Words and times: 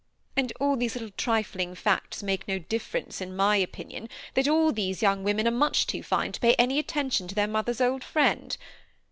And 0.35 0.51
all 0.59 0.77
these 0.77 0.95
little 0.95 1.11
trifling 1.15 1.75
facts 1.75 2.23
make 2.23 2.47
no 2.47 2.57
dif 2.57 2.91
ference, 2.91 3.21
in 3.21 3.35
my 3.35 3.57
opinion, 3.57 4.09
that 4.33 4.47
all 4.47 4.71
these 4.71 5.03
young 5.03 5.23
wc»nen 5.23 5.47
are 5.47 5.51
much 5.51 5.85
too 5.85 6.01
fine 6.01 6.31
to 6.31 6.39
pay 6.39 6.55
any 6.55 6.79
attention 6.79 7.27
to 7.27 7.35
their 7.35 7.45
mother's 7.47 7.81
old 7.81 8.03
friend. 8.03 8.57